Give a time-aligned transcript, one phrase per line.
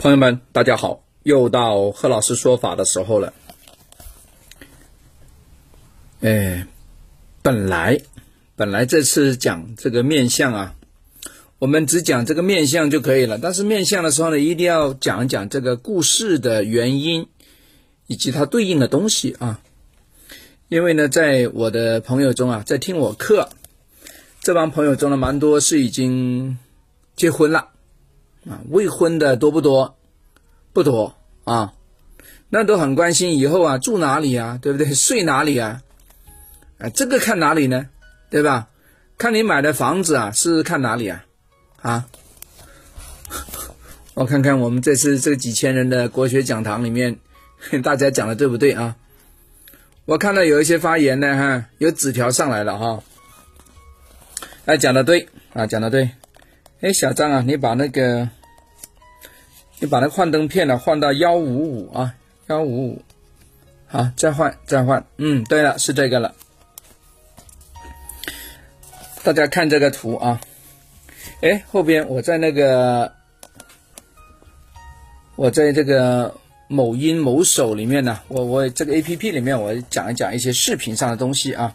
[0.00, 3.34] 朋友们，大家好，又到贺老师说法的时候了。
[6.22, 6.66] 哎，
[7.42, 8.00] 本来
[8.56, 10.74] 本来这次讲这个面相啊，
[11.58, 13.36] 我们只讲这个面相就可以了。
[13.36, 17.26] 但是面相的时候呢，一定要讲一讲这个故事的原因
[18.06, 19.60] 以及它对应的东西啊。
[20.68, 23.50] 因为呢，在我的朋友中啊，在听我课
[24.40, 26.56] 这帮朋友中呢，蛮多是已经
[27.16, 27.68] 结婚了。
[28.48, 29.98] 啊，未婚的多不多？
[30.72, 31.72] 不多啊，
[32.48, 34.92] 那都很关心以后啊住哪里啊，对不对？
[34.94, 35.82] 睡哪里啊？
[36.78, 37.88] 啊，这个看哪里呢？
[38.30, 38.68] 对吧？
[39.18, 41.24] 看你买的房子啊，是看哪里啊？
[41.82, 42.06] 啊，
[44.14, 47.18] 我看看我们这次这几千人的国学讲堂里面，
[47.82, 48.96] 大家讲的对不对啊？
[50.06, 53.02] 我看到有一些发言呢，哈，有纸条上来了哈，
[54.64, 56.10] 哎，讲的对啊，讲的对。
[56.80, 58.26] 哎，小张啊，你把那个，
[59.80, 62.14] 你把那幻灯片呢换到幺五五啊，
[62.48, 63.02] 幺五五，
[63.86, 66.34] 好，再换，再换，嗯，对了，是这个了。
[69.22, 70.38] 大家看这个图啊，
[71.40, 73.14] 哎，后边我在那个，
[75.36, 76.34] 我在这个
[76.68, 81.74] 某音某手里面呢，我我这个 A P P 里面我讲一讲一些视频上的东西啊。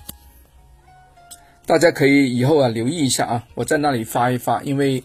[1.65, 5.03] 大家可以以后啊留意一下啊，我在那里发一发，因为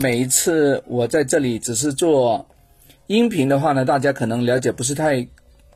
[0.00, 2.46] 每一次我在这里只是做
[3.08, 5.26] 音频的话呢，大家可能了解不是太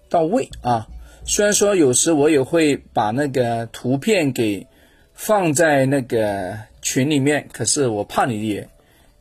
[0.09, 0.87] 到位啊。
[1.25, 4.65] 虽然说有时我也会把那个图片给
[5.13, 8.69] 放在那个群里面，可是我怕你也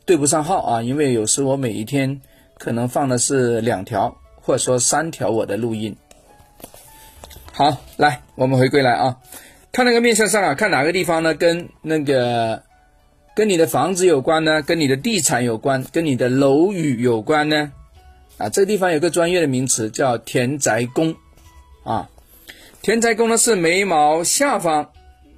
[0.04, 2.20] 对不上号啊，因为有时我每一天
[2.56, 5.96] 可能放的是两条或者说三条我的录音。
[7.52, 9.18] 好，来我们回归来啊。
[9.72, 11.34] 看那个面相上啊，看哪个地方呢？
[11.34, 12.62] 跟那个
[13.34, 14.60] 跟你的房子有关呢？
[14.62, 15.84] 跟你的地产有关？
[15.90, 17.72] 跟你的楼宇有关呢？
[18.36, 21.14] 啊，这个地方有个专业的名词叫田宅宫
[21.84, 22.10] 啊。
[22.82, 24.90] 田宅宫呢是眉毛下方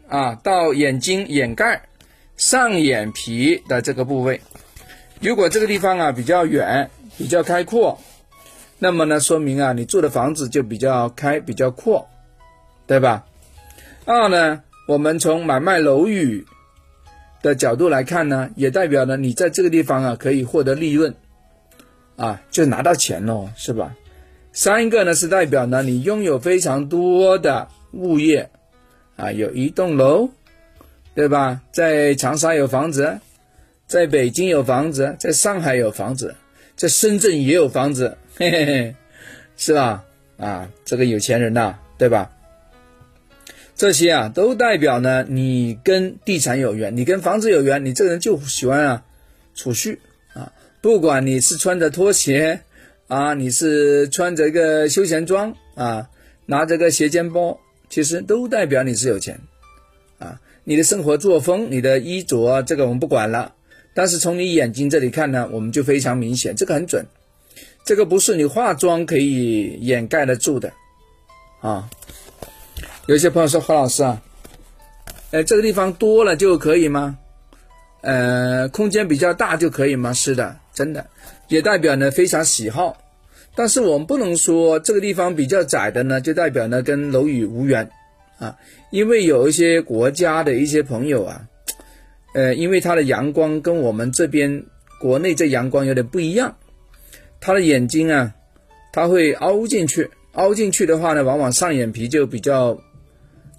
[0.08, 1.82] 啊到眼睛眼盖
[2.36, 4.40] 上眼皮的这个部位。
[5.20, 8.00] 如果这个地方啊比较远、比较开阔，
[8.78, 12.08] 那么呢说明啊你住的房子就比较开、比较阔，
[12.86, 13.24] 对吧？
[14.04, 16.44] 二呢，我们从买卖楼宇
[17.44, 21.14] 的角度来看呢，也代表呢你在这个地方啊可以获得利润，
[22.16, 23.94] 啊就拿到钱喽，是吧？
[24.54, 28.48] 三个呢是代表呢你拥有非常多的物业，
[29.16, 30.30] 啊有一栋楼，
[31.14, 31.60] 对吧？
[31.70, 33.18] 在长沙有房子，
[33.86, 36.34] 在北京有房子，在上海有房子，
[36.76, 38.94] 在深圳也有房子，嘿嘿嘿，
[39.58, 40.02] 是吧？
[40.38, 42.30] 啊，这个有钱人呐，对吧？
[43.76, 49.04] 这些啊，都代表呢，你跟地产有缘，你跟房子有缘，你这个人就喜欢啊，
[49.54, 49.98] 储蓄
[50.32, 52.60] 啊，不管你是穿着拖鞋
[53.08, 56.08] 啊，你是穿着一个休闲装啊，
[56.46, 57.58] 拿着个斜肩包，
[57.90, 59.40] 其实都代表你是有钱
[60.18, 60.40] 啊。
[60.62, 63.54] 你的生活作风、你的衣着，这个我们不管了，
[63.92, 67.04] 但是从你眼睛这里看呢，我们就非常明显，这个很准，
[67.84, 70.72] 这个不是你化妆可以掩盖得住的
[71.60, 71.90] 啊。
[73.06, 74.22] 有些朋友说何老师啊，
[75.30, 77.18] 呃，这个地方多了就可以吗？
[78.00, 80.14] 呃，空间比较大就可以吗？
[80.14, 81.06] 是的，真的，
[81.48, 82.96] 也代表呢非常喜好。
[83.54, 87.90] 但是我们不能说这个地方比较窄的呢，就代表呢跟楼宇无缘
[88.38, 88.56] 啊。
[88.90, 91.42] 因为有一些国家的一些朋友啊，
[92.32, 94.64] 呃，因为他的阳光跟我们这边
[94.98, 96.56] 国内这阳光有点不一样，
[97.38, 98.32] 他的眼睛啊，
[98.94, 102.80] 他会凹进去，凹进去的话呢，往往上眼皮就比较。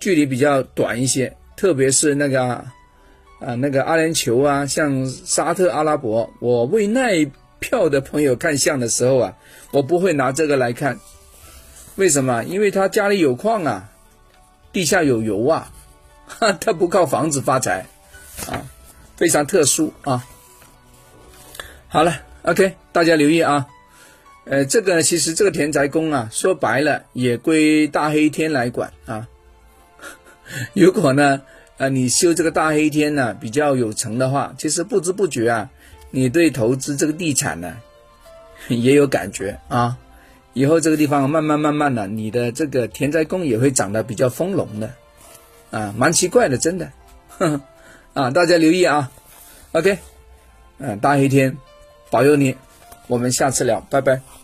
[0.05, 9.33] 距离比较短一些，特别是那个啊，那个阿联酋啊，像沙特阿拉伯，我为那一票的朋友看相的时候啊，
[9.71, 10.99] 我不会拿这个来看，
[11.95, 12.43] 为什么？
[12.43, 13.89] 因为他家里有矿啊，
[14.71, 15.73] 地下有油啊，
[16.61, 17.87] 他不靠房子发财
[18.47, 18.61] 啊，
[19.17, 20.23] 非常特殊啊。
[21.87, 23.65] 好了，OK，大家留意啊，
[24.45, 29.27] 呃，这个其实这个田宅宫啊，说白了也归大黑天来管啊。
[30.73, 31.41] 如果呢，
[31.77, 35.69] 呃，你修这个大黑天呢比较有成的话，其实不知不觉啊，
[36.11, 37.77] 你对投资这个地产呢
[38.69, 39.97] 也有感觉啊。
[40.53, 44.89] 以后这个地方慢慢慢慢的，你的这个田宅宫也会长得比较丰隆的，
[45.69, 46.91] 啊，蛮奇怪的，真的，
[48.13, 49.11] 啊，大家留意啊。
[49.73, 49.97] OK，
[50.77, 51.57] 嗯，大黑天
[52.09, 52.55] 保佑你，
[53.07, 54.34] 我们下次聊，拜拜。